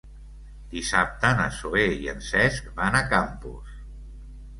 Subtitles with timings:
[0.69, 3.77] Dissabte na Zoè i en Cesc van a Campos.